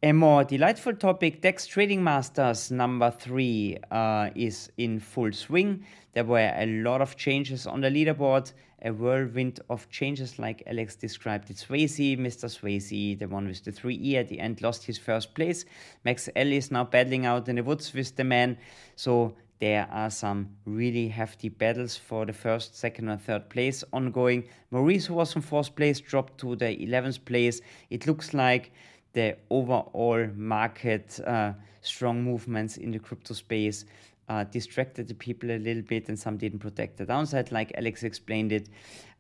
A 0.04 0.12
more 0.12 0.44
delightful 0.44 0.94
topic, 0.94 1.42
DEX 1.42 1.66
Trading 1.68 2.04
Masters 2.04 2.70
number 2.70 3.10
three 3.10 3.78
uh, 3.92 4.30
is 4.36 4.72
in 4.78 5.00
full 5.00 5.32
swing. 5.32 5.86
There 6.14 6.24
were 6.24 6.54
a 6.56 6.66
lot 6.84 7.02
of 7.02 7.16
changes 7.16 7.66
on 7.66 7.82
the 7.82 7.90
leaderboard, 7.90 8.54
a 8.86 8.94
whirlwind 8.94 9.60
of 9.70 9.90
changes 9.90 10.38
like 10.38 10.62
Alex 10.68 10.96
described 10.96 11.50
it. 11.50 11.58
Swayze, 11.58 12.18
Mr. 12.18 12.48
Swayze, 12.48 13.18
the 13.18 13.28
one 13.28 13.48
with 13.48 13.64
the 13.64 13.72
3E 13.72 14.14
at 14.14 14.30
the 14.30 14.40
end, 14.40 14.62
lost 14.62 14.86
his 14.86 15.00
first 15.00 15.34
place. 15.34 15.66
Max 16.06 16.30
L 16.36 16.52
is 16.52 16.72
now 16.72 16.84
battling 16.84 17.26
out 17.26 17.50
in 17.50 17.56
the 17.56 17.64
woods 17.64 17.94
with 17.94 18.16
the 18.16 18.24
man. 18.24 18.58
So 18.96 19.36
there 19.60 19.88
are 19.92 20.12
some 20.12 20.50
really 20.66 21.08
hefty 21.08 21.50
battles 21.50 21.98
for 21.98 22.26
the 22.26 22.34
first, 22.34 22.78
second, 22.78 23.10
and 23.10 23.20
third 23.20 23.50
place 23.50 23.84
ongoing. 23.92 24.48
Maurice, 24.70 25.08
who 25.08 25.16
was 25.16 25.36
in 25.36 25.42
fourth 25.42 25.76
place, 25.76 26.00
dropped 26.00 26.38
to 26.42 26.56
the 26.56 26.78
11th 26.78 27.26
place. 27.26 27.62
It 27.90 28.06
looks 28.06 28.36
like 28.36 28.72
the 29.14 29.38
overall 29.50 30.28
market 30.36 31.20
uh, 31.26 31.54
strong 31.82 32.24
movements 32.24 32.78
in 32.78 32.92
the 32.92 33.00
crypto 33.00 33.34
space 33.34 33.86
uh, 34.30 34.44
distracted 34.46 35.08
the 35.08 35.14
people 35.14 35.52
a 35.52 35.60
little 35.60 35.84
bit 35.84 36.10
and 36.10 36.18
some 36.18 36.38
didn't 36.38 36.60
protect 36.60 36.98
the 36.98 37.06
downside 37.06 37.52
like 37.52 37.72
alex 37.76 38.04
explained 38.04 38.52
it 38.52 38.70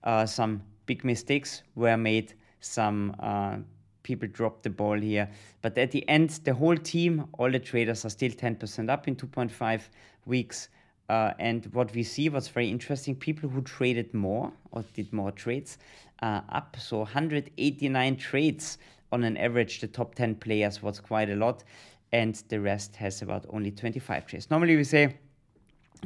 uh, 0.03 0.25
some 0.25 0.61
big 0.85 1.03
mistakes 1.03 1.63
were 1.75 1.97
made 1.97 2.33
some 2.59 3.15
uh, 3.19 3.57
people 4.05 4.29
dropped 4.29 4.63
the 4.63 4.69
ball 4.69 4.97
here. 4.97 5.29
But 5.61 5.77
at 5.77 5.91
the 5.91 6.07
end 6.07 6.29
the 6.45 6.53
whole 6.53 6.77
team 6.77 7.25
all 7.37 7.51
the 7.51 7.59
traders 7.59 8.05
are 8.05 8.09
still 8.09 8.31
10% 8.31 8.89
up 8.89 9.07
in 9.07 9.15
2.5 9.15 9.81
weeks 10.25 10.69
uh, 11.09 11.33
and 11.39 11.65
what 11.73 11.93
we 11.93 12.03
see 12.03 12.29
was 12.29 12.47
very 12.47 12.69
interesting 12.69 13.15
people 13.15 13.49
who 13.49 13.61
traded 13.61 14.13
more 14.13 14.51
or 14.71 14.83
did 14.93 15.11
more 15.11 15.31
trades 15.31 15.77
uh, 16.21 16.41
up. 16.49 16.77
So 16.79 16.99
189 16.99 18.15
trades 18.17 18.77
on 19.11 19.23
an 19.23 19.37
average, 19.37 19.81
the 19.81 19.87
top 19.87 20.15
10 20.15 20.35
players 20.35 20.81
was 20.81 20.99
quite 20.99 21.29
a 21.29 21.35
lot, 21.35 21.63
and 22.11 22.35
the 22.49 22.59
rest 22.59 22.95
has 22.95 23.21
about 23.21 23.45
only 23.49 23.71
25 23.71 24.25
trades. 24.25 24.49
Normally, 24.49 24.75
we 24.75 24.83
say 24.83 25.17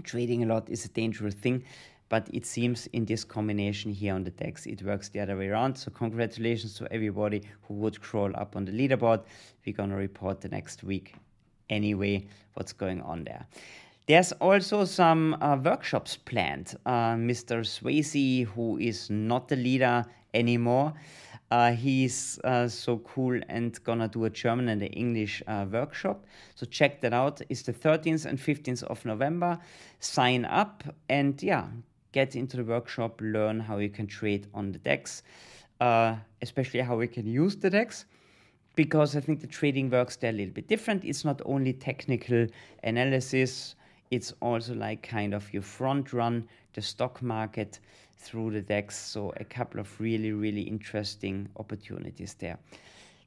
trading 0.03 0.44
a 0.44 0.46
lot 0.46 0.70
is 0.70 0.86
a 0.86 0.89
dangerous 0.89 1.36
thing, 1.36 1.63
but 2.10 2.27
it 2.34 2.46
seems 2.46 2.88
in 2.88 3.06
this 3.06 3.24
combination 3.24 3.91
here 3.91 4.13
on 4.15 4.24
the 4.24 4.32
DEX, 4.32 4.65
it 4.65 4.82
works 4.82 5.10
the 5.10 5.20
other 5.20 5.38
way 5.38 5.50
around. 5.50 5.75
So, 5.77 5.91
congratulations 5.91 6.74
to 6.75 6.91
everybody 6.91 7.44
who 7.63 7.75
would 7.75 8.01
crawl 8.01 8.32
up 8.36 8.56
on 8.56 8.65
the 8.65 8.72
leaderboard. 8.72 9.22
We're 9.65 9.75
going 9.75 9.89
to 9.91 9.96
report 9.96 10.41
the 10.41 10.50
next 10.50 10.84
week 10.84 11.15
anyway 11.70 12.25
what's 12.56 12.74
going 12.74 13.01
on 13.01 13.24
there. 13.24 13.46
There's 14.08 14.32
also 14.34 14.86
some 14.86 15.38
uh, 15.39 15.56
workshops 15.63 16.18
planned. 16.18 16.75
Uh, 16.86 17.13
Mr. 17.13 17.62
Swayze, 17.62 18.48
who 18.48 18.79
is 18.79 19.10
not 19.12 19.48
the 19.48 19.56
leader 19.56 20.03
anymore, 20.34 20.94
uh, 21.51 21.72
he's 21.72 22.39
uh, 22.44 22.68
so 22.68 22.98
cool 23.00 23.39
and 23.50 23.84
gonna 23.84 24.08
do 24.08 24.25
a 24.25 24.29
German 24.29 24.70
and 24.70 24.82
an 24.82 24.89
English 24.89 25.41
uh, 25.48 25.65
workshop. 25.72 26.25
So 26.56 26.65
check 26.65 27.01
that 27.01 27.13
out. 27.13 27.41
It's 27.50 27.63
the 27.63 27.74
13th 27.74 28.25
and 28.25 28.38
15th 28.38 28.84
of 28.84 29.03
November. 29.06 29.58
Sign 30.00 30.46
up 30.46 30.84
and 31.10 31.41
yeah, 31.41 31.68
get 32.12 32.36
into 32.36 32.58
the 32.58 32.63
workshop, 32.63 33.20
learn 33.22 33.60
how 33.60 33.77
you 33.77 33.89
can 33.89 34.08
trade 34.08 34.48
on 34.53 34.72
the 34.72 34.79
DEX, 34.79 35.24
uh, 35.82 36.15
especially 36.41 36.82
how 36.82 36.98
we 36.98 37.08
can 37.08 37.25
use 37.25 37.56
the 37.56 37.70
DEX 37.70 38.06
because 38.75 39.15
I 39.15 39.20
think 39.20 39.41
the 39.41 39.48
trading 39.48 39.89
works 39.89 40.15
there 40.15 40.29
a 40.29 40.34
little 40.34 40.53
bit 40.53 40.70
different. 40.70 41.03
It's 41.03 41.25
not 41.25 41.41
only 41.44 41.74
technical 41.74 42.48
analysis, 42.84 43.75
it's 44.12 44.34
also 44.41 44.74
like 44.74 45.03
kind 45.03 45.34
of 45.34 45.53
you 45.53 45.62
front 45.62 46.13
run 46.13 46.48
the 46.74 46.82
stock 46.82 47.22
market 47.22 47.79
through 48.19 48.51
the 48.51 48.61
DEX. 48.61 48.97
So 48.97 49.33
a 49.38 49.43
couple 49.43 49.79
of 49.79 49.99
really, 49.99 50.31
really 50.31 50.61
interesting 50.61 51.49
opportunities 51.57 52.35
there. 52.35 52.57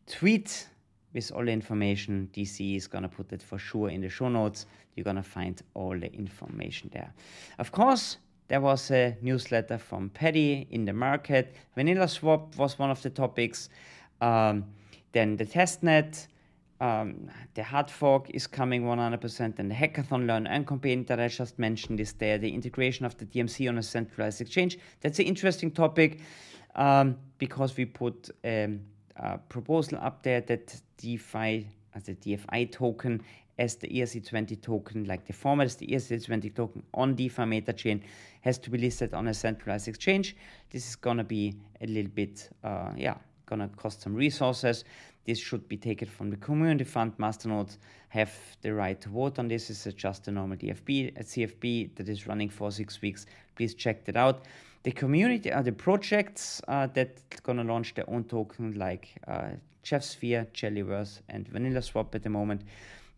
Tweet 0.07 0.69
with 1.13 1.33
all 1.33 1.45
the 1.45 1.53
information. 1.53 2.29
DC 2.33 2.77
is 2.77 2.87
going 2.87 3.03
to 3.03 3.09
put 3.09 3.29
that 3.31 3.43
for 3.43 3.59
sure 3.59 3.89
in 3.89 4.01
the 4.01 4.09
show 4.09 4.29
notes. 4.29 4.67
You're 4.95 5.05
going 5.05 5.17
to 5.17 5.23
find 5.23 5.61
all 5.75 5.99
the 5.99 6.13
information 6.13 6.91
there. 6.93 7.13
Of 7.59 7.73
course, 7.73 8.19
there 8.49 8.61
was 8.61 8.91
a 8.91 9.17
newsletter 9.23 9.79
from 9.79 10.11
Peddy 10.11 10.67
in 10.71 10.85
the 10.85 10.93
market. 10.93 11.55
Vanilla 11.75 12.09
swap 12.09 12.57
was 12.57 12.79
one 12.79 12.91
of 12.91 13.01
the 13.03 13.11
topics. 13.11 13.69
Um, 14.21 14.65
then 15.13 15.37
the 15.37 15.47
testnet, 15.47 16.27
um, 16.83 17.31
the 17.55 17.63
hard 17.63 17.89
fork 17.89 18.29
is 18.31 18.49
coming 18.49 18.83
100%, 18.83 19.59
and 19.61 19.71
the 19.71 19.75
hackathon 19.75 20.27
learn 20.27 20.49
and 20.49 20.67
campaign 20.67 21.05
that 21.05 21.21
I 21.21 21.29
just 21.29 21.57
mentioned 21.57 22.01
is 22.01 22.13
there. 22.15 22.39
The 22.39 22.53
integration 22.53 23.07
of 23.07 23.17
the 23.19 23.25
DMC 23.25 23.69
on 23.69 23.79
a 23.79 23.83
centralized 23.85 24.41
exchange. 24.41 24.79
That's 25.01 25.21
an 25.21 25.27
interesting 25.27 25.71
topic 25.71 26.19
um, 26.75 27.19
because 27.39 27.77
we 27.77 27.85
put 27.85 28.31
um, 28.45 28.81
a 29.15 29.39
proposal 29.39 29.99
up 30.03 30.25
there 30.25 30.41
that 30.41 30.75
DeFi, 30.97 31.69
as 31.95 32.09
a 32.09 32.15
DFI 32.15 32.73
token, 32.73 33.23
as 33.59 33.77
the 33.77 33.87
ERC20 33.87 34.61
token, 34.61 35.05
like 35.05 35.25
the 35.25 35.33
format 35.33 35.69
is 35.69 35.77
the 35.77 35.87
ERC20 35.87 36.53
token 36.53 36.83
on 36.95 37.15
DeFi 37.15 37.43
MetaChain, 37.43 38.03
has 38.41 38.59
to 38.59 38.71
be 38.71 38.79
listed 38.79 39.15
on 39.15 39.29
a 39.29 39.35
centralized 39.35 39.87
exchange. 39.87 40.35
This 40.71 40.89
is 40.89 40.97
gonna 40.97 41.23
be 41.23 41.55
a 41.81 41.87
little 41.87 42.11
bit, 42.11 42.51
uh, 42.65 42.91
yeah, 42.97 43.15
gonna 43.47 43.69
cost 43.77 44.03
some 44.03 44.15
resources. 44.15 44.85
This 45.25 45.39
should 45.39 45.69
be 45.69 45.77
taken 45.77 46.09
from 46.09 46.31
the 46.31 46.37
community 46.37 46.85
fund. 46.85 47.17
Masternodes 47.19 47.79
have 48.09 48.33
the 48.61 48.75
right 48.75 49.01
to 49.01 49.09
vote 49.09 49.39
on 49.39 49.49
this. 49.49 49.69
This 49.69 49.87
is 49.87 49.95
just 49.95 50.29
a 50.29 50.33
normal 50.33 50.57
DFB, 50.57 51.19
a 51.19 51.23
CFP 51.23 51.95
that 51.97 52.09
is 52.09 52.27
running 52.27 52.49
for 52.49 52.71
six 52.71 53.01
weeks. 53.01 53.27
Please 53.55 53.75
check 53.75 54.05
that 54.07 54.17
out. 54.17 54.45
The 54.83 54.91
community 54.91 55.53
are 55.53 55.61
uh, 55.61 55.63
the 55.63 55.73
projects 55.73 56.61
uh, 56.67 56.89
that 56.89 57.21
gonna 57.45 57.63
launch 57.63 57.95
their 57.95 58.09
own 58.11 58.25
token 58.25 58.73
like 58.77 59.11
uh, 59.29 59.51
Sphere, 59.85 60.47
Jellyverse, 60.53 61.21
and 61.29 61.47
Vanilla 61.47 61.83
Swap 61.83 62.13
at 62.17 62.25
the 62.25 62.31
moment. 62.31 62.63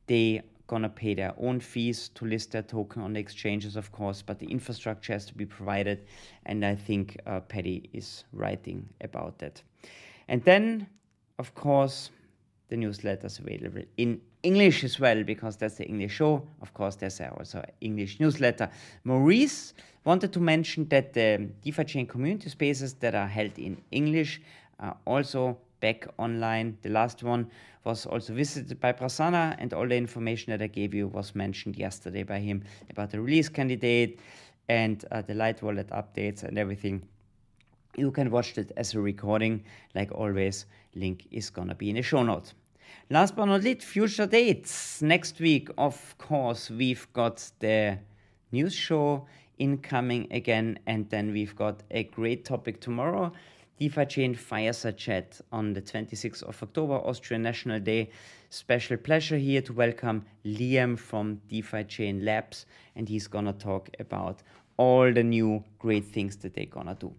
They 0.07 0.43
gonna 0.67 0.91
pay 0.91 1.15
their 1.15 1.35
own 1.39 1.61
fees 1.61 2.11
to 2.17 2.27
list 2.27 2.53
their 2.53 2.63
token 2.63 3.01
on 3.01 3.15
the 3.15 3.21
exchanges, 3.21 3.77
of 3.77 3.93
course, 3.93 4.21
but 4.21 4.39
the 4.39 4.47
infrastructure 4.47 5.15
has 5.15 5.25
to 5.27 5.35
be 5.35 5.47
provided, 5.47 6.07
and 6.45 6.65
I 6.65 6.75
think 6.75 7.19
uh, 7.27 7.41
Peddy 7.41 7.89
is 7.93 8.25
writing 8.33 8.89
about 9.01 9.39
that. 9.39 9.63
And 10.29 10.43
then 10.45 10.87
of 11.38 11.55
course, 11.55 12.11
the 12.69 12.76
newsletter 12.76 13.26
is 13.26 13.38
available 13.38 13.83
in 13.97 14.21
English 14.43 14.85
as 14.85 14.99
well 15.00 15.23
because 15.23 15.57
that's 15.57 15.76
the 15.76 15.87
English 15.87 16.12
show. 16.12 16.47
Of 16.61 16.73
course, 16.75 16.97
there's 16.97 17.21
also 17.21 17.59
an 17.59 17.73
English 17.81 18.21
newsletter. 18.21 18.71
Maurice 19.05 19.75
wanted 20.05 20.33
to 20.33 20.41
mention 20.41 20.88
that 20.88 21.12
the 21.12 21.49
DeFi 21.62 21.85
chain 21.85 22.07
community 22.07 22.49
spaces 22.50 22.95
that 22.95 23.14
are 23.14 23.26
held 23.26 23.59
in 23.59 23.81
English 23.91 24.41
are 24.81 24.97
also 25.07 25.59
back 25.81 26.07
online. 26.19 26.76
The 26.83 26.91
last 26.91 27.23
one 27.23 27.50
was 27.85 28.07
also 28.07 28.33
visited 28.33 28.81
by 28.81 28.93
Prasanna, 28.93 29.57
and 29.59 29.73
all 29.75 29.87
the 29.87 29.97
information 29.97 30.50
that 30.53 30.62
I 30.62 30.69
gave 30.69 30.95
you 30.95 31.09
was 31.09 31.35
mentioned 31.35 31.76
yesterday 31.76 32.23
by 32.23 32.38
him 32.38 32.64
about 32.91 33.11
the 33.11 33.21
release 33.21 33.49
candidate 33.49 34.21
and 34.69 35.05
uh, 35.11 35.21
the 35.21 35.35
Light 35.35 35.62
Wallet 35.62 35.88
updates 35.88 36.43
and 36.43 36.59
everything. 36.59 37.07
You 37.97 38.11
can 38.11 38.31
watch 38.31 38.59
it 38.59 38.73
as 38.77 38.95
a 38.95 39.01
recording, 39.01 39.63
like 39.95 40.11
always. 40.11 40.67
Link 40.97 41.29
is 41.31 41.51
gonna 41.51 41.77
be 41.77 41.91
in 41.91 41.97
the 41.97 42.03
show 42.03 42.25
notes. 42.25 42.55
Last 43.09 43.37
but 43.37 43.45
not 43.45 43.63
least, 43.63 43.83
future 43.83 44.27
dates. 44.27 45.01
Next 45.01 45.39
week, 45.39 45.69
of 45.79 46.17
course, 46.19 46.71
we've 46.71 47.07
got 47.13 47.51
the 47.61 47.99
news 48.51 48.75
show 48.75 49.27
incoming 49.59 50.27
again, 50.33 50.79
and 50.87 51.09
then 51.11 51.33
we've 51.33 51.55
got 51.55 51.83
a 51.93 52.05
great 52.05 52.45
topic 52.45 52.81
tomorrow. 52.81 53.33
DeFi 53.79 54.07
Chain 54.07 54.35
Fireside 54.35 54.97
Chat 54.97 55.41
on 55.53 55.73
the 55.73 55.83
26th 55.83 56.43
of 56.43 56.61
October, 56.63 56.95
Austrian 56.95 57.43
National 57.43 57.79
Day. 57.79 58.11
Special 58.51 58.97
pleasure 58.97 59.39
here 59.39 59.63
to 59.63 59.73
welcome 59.73 60.25
Liam 60.45 60.99
from 60.99 61.41
DeFi 61.49 61.85
Chain 61.85 62.25
Labs, 62.25 62.67
and 62.97 63.09
he's 63.09 63.29
gonna 63.29 63.53
talk 63.53 63.89
about 64.01 64.43
all 64.77 65.13
the 65.13 65.23
new 65.23 65.63
great 65.79 66.05
things 66.05 66.37
that 66.39 66.55
they're 66.55 66.67
gonna 66.67 66.97
do. 66.99 67.13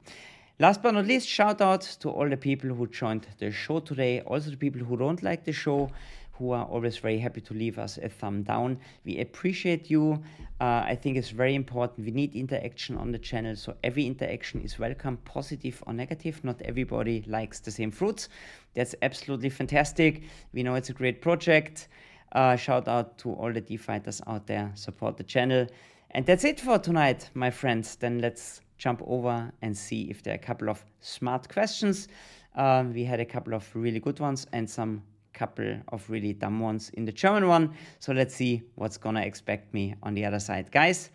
Last 0.58 0.82
but 0.82 0.94
not 0.94 1.06
least, 1.06 1.28
shout 1.28 1.60
out 1.60 1.82
to 2.00 2.10
all 2.10 2.30
the 2.30 2.38
people 2.38 2.70
who 2.70 2.88
joined 2.88 3.28
the 3.40 3.52
show 3.52 3.82
today, 3.82 4.22
also 4.22 4.52
the 4.52 4.56
people 4.56 4.82
who 4.82 4.96
don't 4.96 5.22
like 5.22 5.44
the 5.44 5.52
show, 5.52 5.92
who 6.32 6.52
are 6.52 6.64
always 6.64 6.98
very 6.98 7.20
happy 7.20 7.42
to 7.42 7.54
leave 7.54 7.78
us 7.78 7.98
a 7.98 8.08
thumb 8.08 8.42
down. 8.44 8.80
We 9.04 9.20
appreciate 9.20 9.90
you. 9.90 10.24
Uh, 10.62 10.86
I 10.88 10.96
think 10.96 11.18
it's 11.18 11.30
very 11.30 11.56
important. 11.56 12.06
We 12.06 12.12
need 12.12 12.36
interaction 12.36 12.96
on 12.96 13.12
the 13.12 13.20
channel, 13.20 13.58
so 13.58 13.76
every 13.84 14.06
interaction 14.06 14.62
is 14.62 14.80
welcome, 14.80 15.18
positive 15.26 15.84
or 15.86 15.92
negative. 15.92 16.42
Not 16.46 16.62
everybody 16.62 17.26
likes 17.28 17.60
the 17.60 17.72
same 17.72 17.92
fruits. 17.92 18.30
That's 18.76 18.96
absolutely 19.02 19.50
fantastic. 19.50 20.24
We 20.54 20.64
know 20.64 20.76
it's 20.76 20.90
a 20.90 20.94
great 20.94 21.22
project. 21.22 21.90
Uh, 22.32 22.56
shout 22.56 22.88
out 22.88 23.18
to 23.18 23.34
all 23.34 23.52
the 23.52 23.62
DeFighters 23.62 24.22
out 24.26 24.48
there. 24.48 24.72
Support 24.76 25.18
the 25.18 25.24
channel. 25.24 25.68
And 26.12 26.26
that's 26.26 26.46
it 26.46 26.62
for 26.62 26.80
tonight, 26.80 27.30
my 27.34 27.52
friends. 27.52 27.98
Then 27.98 28.20
let's 28.20 28.62
jump 28.78 29.02
over 29.06 29.52
and 29.62 29.78
see 29.78 30.04
if 30.10 30.24
there 30.24 30.34
are 30.34 30.36
a 30.36 30.40
couple 30.40 30.70
of 30.70 30.84
smart 31.00 31.48
questions. 31.50 32.08
Uh, 32.56 32.86
we 32.94 33.04
had 33.04 33.20
a 33.20 33.26
couple 33.26 33.54
of 33.54 33.70
really 33.76 34.00
good 34.00 34.20
ones 34.20 34.48
and 34.54 34.70
some 34.70 35.04
couple 35.34 35.78
of 35.90 36.10
really 36.10 36.34
dumb 36.34 36.60
ones 36.60 36.90
in 36.94 37.06
the 37.06 37.12
German 37.12 37.48
one. 37.48 37.74
So 38.00 38.14
let's 38.14 38.34
see 38.34 38.64
what's 38.76 38.98
gonna 38.98 39.22
expect 39.22 39.74
me 39.74 39.96
on 40.02 40.14
the 40.14 40.26
other 40.26 40.40
side. 40.40 40.72
Guys, 40.72 41.12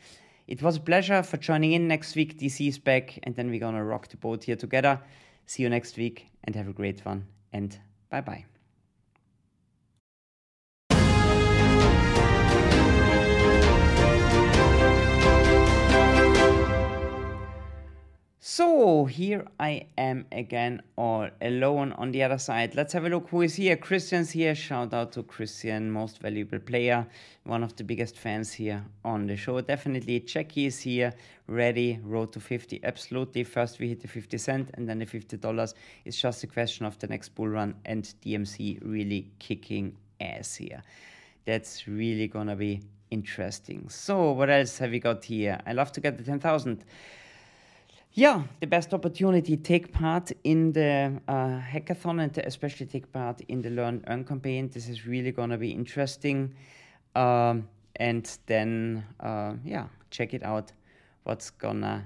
it 0.46 0.62
was 0.62 0.76
a 0.76 0.80
pleasure 0.80 1.22
for 1.22 1.38
joining 1.38 1.72
in 1.72 1.88
next 1.88 2.14
week. 2.14 2.38
DC 2.38 2.68
is 2.68 2.78
back 2.78 3.18
and 3.22 3.34
then 3.34 3.50
we're 3.50 3.60
gonna 3.60 3.84
rock 3.84 4.08
the 4.08 4.16
boat 4.16 4.44
here 4.44 4.56
together. 4.56 5.00
See 5.46 5.62
you 5.62 5.70
next 5.70 5.96
week 5.96 6.28
and 6.44 6.54
have 6.54 6.68
a 6.68 6.72
great 6.72 7.04
one 7.04 7.26
and 7.52 7.78
bye 8.10 8.20
bye. 8.20 8.49
So 18.42 19.04
here 19.04 19.46
I 19.60 19.88
am 19.98 20.24
again 20.32 20.80
all 20.96 21.28
alone 21.42 21.92
on 21.92 22.10
the 22.10 22.22
other 22.22 22.38
side. 22.38 22.74
Let's 22.74 22.94
have 22.94 23.04
a 23.04 23.10
look 23.10 23.28
who 23.28 23.42
is 23.42 23.56
here. 23.56 23.76
Christian's 23.76 24.30
here. 24.30 24.54
Shout 24.54 24.94
out 24.94 25.12
to 25.12 25.22
Christian, 25.22 25.90
most 25.90 26.20
valuable 26.20 26.58
player, 26.58 27.06
one 27.44 27.62
of 27.62 27.76
the 27.76 27.84
biggest 27.84 28.16
fans 28.16 28.50
here 28.50 28.82
on 29.04 29.26
the 29.26 29.36
show. 29.36 29.60
Definitely 29.60 30.20
Jackie 30.20 30.64
is 30.64 30.80
here, 30.80 31.12
ready, 31.48 32.00
road 32.02 32.32
to 32.32 32.40
50. 32.40 32.80
Absolutely. 32.82 33.44
First 33.44 33.78
we 33.78 33.88
hit 33.88 34.00
the 34.00 34.08
50 34.08 34.38
cent 34.38 34.70
and 34.72 34.88
then 34.88 35.00
the 35.00 35.04
$50. 35.04 35.74
It's 36.06 36.18
just 36.18 36.42
a 36.42 36.46
question 36.46 36.86
of 36.86 36.98
the 36.98 37.08
next 37.08 37.34
bull 37.34 37.48
run 37.48 37.74
and 37.84 38.04
DMC 38.24 38.78
really 38.80 39.30
kicking 39.38 39.94
ass 40.18 40.54
here. 40.54 40.82
That's 41.44 41.86
really 41.86 42.26
gonna 42.26 42.56
be 42.56 42.80
interesting. 43.10 43.90
So 43.90 44.32
what 44.32 44.48
else 44.48 44.78
have 44.78 44.92
we 44.92 44.98
got 44.98 45.24
here? 45.24 45.60
I 45.66 45.74
love 45.74 45.92
to 45.92 46.00
get 46.00 46.16
the 46.16 46.24
10,000 46.24 46.86
yeah, 48.12 48.42
the 48.60 48.66
best 48.66 48.92
opportunity 48.92 49.56
take 49.56 49.92
part 49.92 50.32
in 50.42 50.72
the 50.72 51.20
uh, 51.28 51.60
hackathon 51.60 52.22
and 52.22 52.36
especially 52.38 52.86
take 52.86 53.12
part 53.12 53.40
in 53.42 53.62
the 53.62 53.70
Learn 53.70 54.02
Earn 54.08 54.24
campaign. 54.24 54.68
This 54.68 54.88
is 54.88 55.06
really 55.06 55.30
gonna 55.30 55.56
be 55.56 55.70
interesting. 55.70 56.54
Um, 57.14 57.68
and 57.96 58.38
then, 58.46 59.04
uh, 59.20 59.54
yeah, 59.64 59.86
check 60.10 60.34
it 60.34 60.42
out. 60.42 60.72
What's 61.22 61.50
gonna 61.50 62.04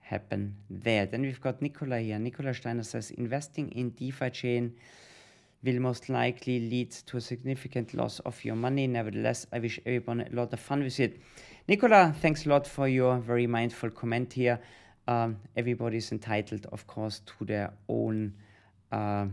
happen 0.00 0.54
there? 0.68 1.06
Then 1.06 1.22
we've 1.22 1.40
got 1.40 1.62
Nicola 1.62 1.98
here. 1.98 2.18
Nicola 2.18 2.52
Steiner 2.52 2.82
says 2.82 3.10
investing 3.12 3.70
in 3.72 3.90
DeFi 3.90 4.30
chain 4.30 4.74
will 5.64 5.80
most 5.80 6.08
likely 6.08 6.60
lead 6.60 6.90
to 6.90 7.16
a 7.16 7.20
significant 7.20 7.94
loss 7.94 8.20
of 8.20 8.44
your 8.44 8.54
money. 8.54 8.86
Nevertheless, 8.86 9.46
I 9.52 9.60
wish 9.60 9.80
everyone 9.86 10.20
a 10.20 10.28
lot 10.30 10.52
of 10.52 10.60
fun 10.60 10.82
with 10.82 11.00
it. 11.00 11.20
Nicola, 11.66 12.14
thanks 12.20 12.46
a 12.46 12.48
lot 12.50 12.66
for 12.66 12.86
your 12.86 13.18
very 13.18 13.46
mindful 13.46 13.90
comment 13.90 14.32
here. 14.32 14.60
Um, 15.08 15.38
everybody's 15.56 16.12
entitled, 16.12 16.66
of 16.70 16.86
course, 16.86 17.22
to 17.38 17.44
their 17.46 17.72
own 17.88 18.34
uh, 18.92 19.26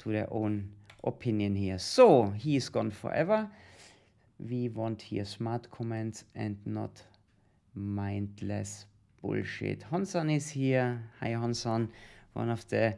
to 0.00 0.12
their 0.12 0.28
own 0.30 0.68
opinion 1.02 1.56
here. 1.56 1.78
So 1.78 2.28
he 2.36 2.56
is 2.56 2.68
gone 2.68 2.90
forever. 2.90 3.48
We 4.38 4.68
want 4.68 5.00
here 5.00 5.24
smart 5.24 5.70
comments 5.70 6.24
and 6.34 6.58
not 6.66 7.02
mindless 7.74 8.84
bullshit. 9.22 9.80
Honson 9.90 10.30
is 10.30 10.48
here. 10.50 11.02
Hi, 11.20 11.30
Honson, 11.30 11.88
one 12.34 12.50
of 12.50 12.68
the 12.68 12.94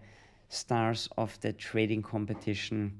stars 0.49 1.09
of 1.17 1.39
the 1.41 1.53
trading 1.53 2.03
competition. 2.03 2.93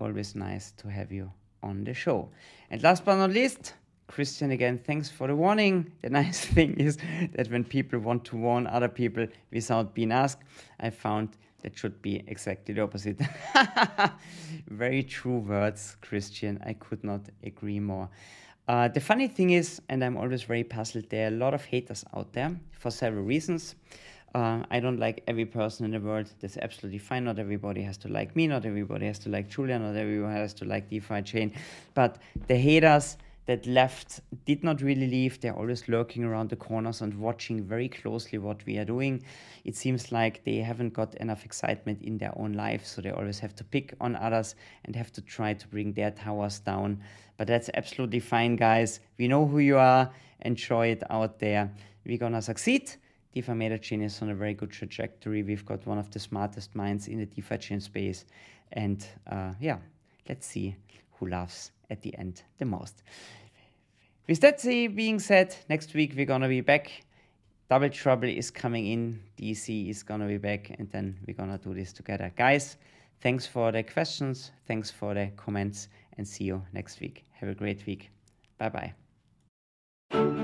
Always 0.00 0.34
nice 0.34 0.72
to 0.78 0.88
have 0.88 1.12
you 1.12 1.30
on 1.62 1.84
the 1.84 1.94
show. 1.94 2.28
And 2.70 2.82
last 2.82 3.04
but 3.04 3.16
not 3.16 3.30
least, 3.30 3.74
Christian 4.06 4.50
again, 4.50 4.78
thanks 4.78 5.10
for 5.10 5.26
the 5.26 5.34
warning. 5.34 5.90
The 6.02 6.10
nice 6.22 6.44
thing 6.44 6.78
is 6.78 6.98
that 7.34 7.50
when 7.50 7.64
people 7.64 7.98
want 7.98 8.24
to 8.26 8.36
warn 8.36 8.66
other 8.66 8.88
people 8.88 9.26
without 9.52 9.94
being 9.94 10.12
asked, 10.12 10.42
I 10.80 10.90
found 10.90 11.30
that 11.62 11.76
should 11.76 12.00
be 12.02 12.22
exactly 12.26 12.74
the 12.74 12.82
opposite. 12.82 13.18
Very 14.68 15.02
true 15.02 15.38
words, 15.38 15.96
Christian. 16.02 16.62
I 16.64 16.74
could 16.74 17.02
not 17.02 17.22
agree 17.42 17.80
more. 17.80 18.08
Uh, 18.68 18.88
the 18.88 19.00
funny 19.00 19.28
thing 19.28 19.50
is, 19.50 19.80
and 19.88 20.02
I'm 20.02 20.16
always 20.16 20.42
very 20.42 20.64
puzzled, 20.64 21.10
there 21.10 21.26
are 21.26 21.34
a 21.34 21.36
lot 21.36 21.52
of 21.52 21.64
haters 21.64 22.02
out 22.16 22.32
there 22.32 22.58
for 22.70 22.90
several 22.90 23.22
reasons. 23.22 23.74
Uh, 24.34 24.64
I 24.70 24.80
don't 24.80 24.98
like 24.98 25.22
every 25.28 25.44
person 25.44 25.84
in 25.84 25.92
the 25.92 26.00
world. 26.00 26.32
That's 26.40 26.56
absolutely 26.56 26.98
fine. 26.98 27.24
Not 27.24 27.38
everybody 27.38 27.82
has 27.82 27.96
to 27.98 28.08
like 28.08 28.34
me. 28.34 28.48
Not 28.48 28.64
everybody 28.64 29.06
has 29.06 29.18
to 29.20 29.28
like 29.28 29.48
Julia. 29.48 29.78
Not 29.78 29.96
everyone 29.96 30.32
has 30.32 30.54
to 30.54 30.64
like 30.64 30.88
DeFi 30.90 31.22
chain. 31.22 31.52
But 31.94 32.18
the 32.48 32.56
haters 32.56 33.16
that 33.46 33.66
left 33.66 34.20
did 34.46 34.64
not 34.64 34.80
really 34.80 35.06
leave. 35.06 35.40
They're 35.40 35.56
always 35.56 35.88
lurking 35.88 36.24
around 36.24 36.48
the 36.48 36.56
corners 36.56 37.02
and 37.02 37.14
watching 37.18 37.62
very 37.62 37.88
closely 37.88 38.38
what 38.38 38.64
we 38.64 38.78
are 38.78 38.84
doing. 38.84 39.22
It 39.64 39.76
seems 39.76 40.10
like 40.12 40.44
they 40.44 40.56
haven't 40.58 40.94
got 40.94 41.14
enough 41.16 41.44
excitement 41.44 42.02
in 42.02 42.18
their 42.18 42.32
own 42.38 42.54
life, 42.54 42.86
so 42.86 43.02
they 43.02 43.10
always 43.10 43.38
have 43.40 43.54
to 43.56 43.64
pick 43.64 43.94
on 44.00 44.16
others 44.16 44.54
and 44.84 44.96
have 44.96 45.12
to 45.12 45.20
try 45.20 45.52
to 45.54 45.68
bring 45.68 45.92
their 45.92 46.10
towers 46.10 46.58
down. 46.60 47.02
But 47.36 47.48
that's 47.48 47.68
absolutely 47.74 48.20
fine, 48.20 48.56
guys. 48.56 49.00
We 49.18 49.28
know 49.28 49.46
who 49.46 49.58
you 49.58 49.76
are. 49.76 50.10
Enjoy 50.40 50.88
it 50.88 51.02
out 51.10 51.38
there. 51.38 51.70
We're 52.06 52.18
gonna 52.18 52.42
succeed. 52.42 52.92
DeFi 53.34 53.52
Meta 53.52 53.78
Chain 53.78 54.02
is 54.02 54.22
on 54.22 54.30
a 54.30 54.34
very 54.34 54.54
good 54.54 54.70
trajectory. 54.70 55.42
We've 55.42 55.66
got 55.66 55.86
one 55.86 55.98
of 55.98 56.10
the 56.10 56.20
smartest 56.20 56.74
minds 56.74 57.08
in 57.08 57.18
the 57.18 57.26
DeFi 57.26 57.58
chain 57.58 57.80
space. 57.80 58.24
And 58.72 59.04
uh, 59.26 59.54
yeah, 59.60 59.78
let's 60.28 60.46
see 60.46 60.76
who 61.18 61.28
laughs 61.28 61.70
at 61.90 62.02
the 62.02 62.16
end 62.18 62.42
the 62.58 62.64
most. 62.64 63.02
With 64.26 64.40
that 64.40 64.62
being 64.62 65.18
said, 65.18 65.54
next 65.68 65.94
week 65.94 66.14
we're 66.16 66.26
gonna 66.26 66.48
be 66.48 66.60
back. 66.60 67.04
Double 67.68 67.88
Trouble 67.88 68.28
is 68.28 68.50
coming 68.50 68.86
in, 68.86 69.20
DC 69.38 69.88
is 69.88 70.02
gonna 70.02 70.26
be 70.26 70.38
back, 70.38 70.70
and 70.78 70.90
then 70.90 71.18
we're 71.26 71.34
gonna 71.34 71.58
do 71.58 71.74
this 71.74 71.92
together. 71.92 72.32
Guys, 72.36 72.76
thanks 73.20 73.46
for 73.46 73.72
the 73.72 73.82
questions, 73.82 74.52
thanks 74.66 74.90
for 74.90 75.14
the 75.14 75.30
comments, 75.36 75.88
and 76.16 76.26
see 76.26 76.44
you 76.44 76.62
next 76.72 77.00
week. 77.00 77.24
Have 77.32 77.48
a 77.48 77.54
great 77.54 77.84
week. 77.86 78.10
Bye 78.58 78.92
bye. 80.10 80.43